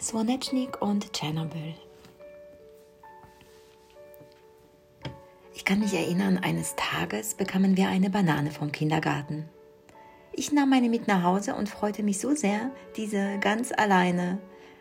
[0.00, 1.74] Swanetschnik und Tschernobyl.
[5.54, 9.48] Ich kann mich erinnern, eines Tages bekamen wir eine Banane vom Kindergarten.
[10.32, 14.38] Ich nahm meine mit nach Hause und freute mich so sehr, diese ganz alleine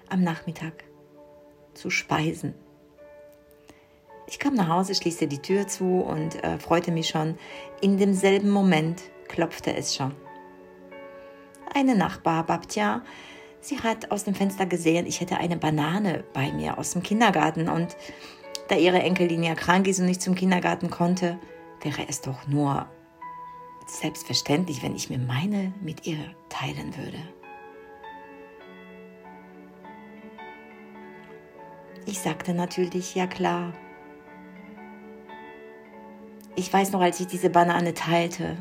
[0.07, 0.83] am Nachmittag
[1.73, 2.53] zu speisen.
[4.27, 7.39] Ich kam nach Hause, schließte die Tür zu und äh, freute mich schon.
[7.81, 10.13] In demselben Moment klopfte es schon.
[11.73, 13.01] Eine Nachbar, Babtja,
[13.61, 17.69] sie hat aus dem Fenster gesehen, ich hätte eine Banane bei mir aus dem Kindergarten
[17.69, 17.95] und
[18.67, 21.39] da ihre Enkelin ja krank ist und nicht zum Kindergarten konnte,
[21.81, 22.87] wäre es doch nur
[23.85, 26.17] selbstverständlich, wenn ich mir meine mit ihr
[26.49, 27.19] teilen würde.
[32.05, 33.73] Ich sagte natürlich, ja klar,
[36.55, 38.57] ich weiß noch, als ich diese Banane teilte.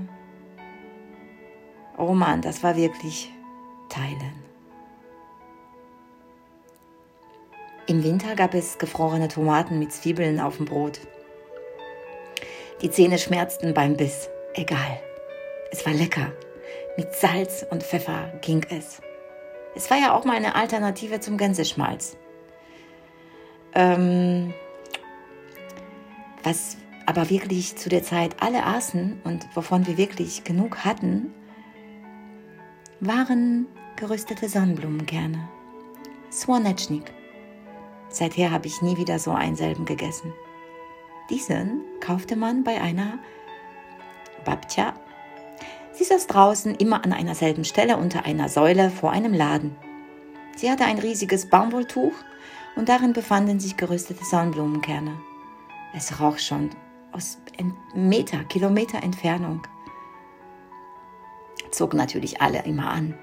[1.96, 3.32] Oh Mann, das war wirklich
[3.88, 4.45] teilen.
[7.88, 10.98] Im Winter gab es gefrorene Tomaten mit Zwiebeln auf dem Brot.
[12.82, 14.28] Die Zähne schmerzten beim Biss.
[14.54, 15.00] Egal.
[15.70, 16.32] Es war lecker.
[16.96, 19.00] Mit Salz und Pfeffer ging es.
[19.76, 22.16] Es war ja auch mal eine Alternative zum Gänseschmalz.
[23.74, 24.52] Ähm,
[26.42, 26.76] was
[27.06, 31.32] aber wirklich zu der Zeit alle aßen und wovon wir wirklich genug hatten,
[32.98, 35.48] waren geröstete Sonnenblumenkerne.
[36.32, 37.12] Swanetschnik.
[38.08, 40.32] Seither habe ich nie wieder so einen selben gegessen.
[41.30, 43.18] Diesen kaufte man bei einer
[44.44, 44.94] Babtja.
[45.92, 49.76] Sie saß draußen immer an einer selben Stelle unter einer Säule vor einem Laden.
[50.56, 52.12] Sie hatte ein riesiges Baumwolltuch
[52.76, 55.20] und darin befanden sich geröstete Sonnenblumenkerne.
[55.94, 56.70] Es roch schon
[57.12, 57.38] aus
[57.94, 59.62] Meter, Kilometer Entfernung.
[61.70, 63.14] Zogen natürlich alle immer an.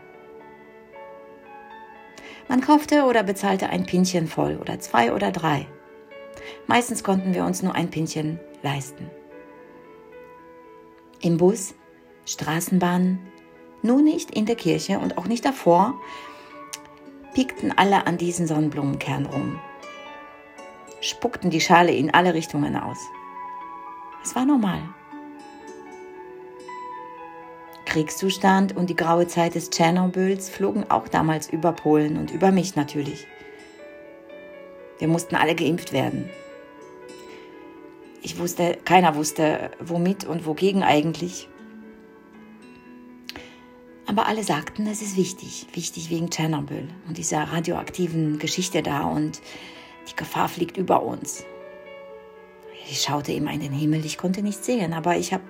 [2.47, 5.67] Man kaufte oder bezahlte ein Pinchen voll oder zwei oder drei.
[6.67, 9.09] Meistens konnten wir uns nur ein Pinchen leisten.
[11.21, 11.73] Im Bus,
[12.25, 13.19] Straßenbahn,
[13.81, 15.95] nun nicht in der Kirche und auch nicht davor,
[17.33, 19.59] piekten alle an diesen Sonnenblumenkern rum,
[21.01, 22.99] spuckten die Schale in alle Richtungen aus.
[24.23, 24.81] Es war normal.
[27.93, 32.75] Kriegszustand und die graue Zeit des Tschernobyls flogen auch damals über Polen und über mich
[32.75, 33.27] natürlich.
[34.97, 36.27] Wir mussten alle geimpft werden.
[38.23, 41.47] Ich wusste, keiner wusste, womit und wogegen eigentlich.
[44.07, 49.39] Aber alle sagten, es ist wichtig, wichtig wegen Tschernobyl und dieser radioaktiven Geschichte da und
[50.09, 51.45] die Gefahr fliegt über uns.
[52.89, 55.43] Ich schaute immer in den Himmel, ich konnte nichts sehen, aber ich habe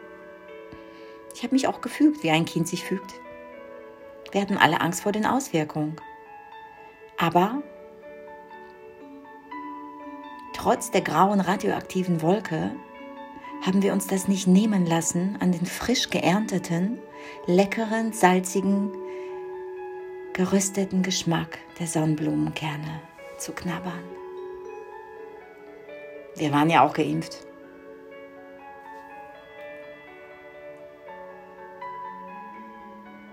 [1.44, 3.16] ich hab mich auch gefügt, wie ein Kind sich fügt.
[4.31, 5.98] Wir hatten alle Angst vor den Auswirkungen.
[7.18, 7.62] Aber
[10.53, 12.72] trotz der grauen radioaktiven Wolke
[13.62, 16.98] haben wir uns das nicht nehmen lassen, an den frisch geernteten,
[17.46, 18.94] leckeren, salzigen,
[20.32, 23.02] gerösteten Geschmack der Sonnenblumenkerne
[23.38, 24.06] zu knabbern.
[26.38, 27.46] Wir waren ja auch geimpft.